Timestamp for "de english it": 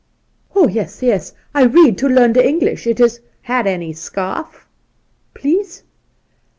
2.33-2.99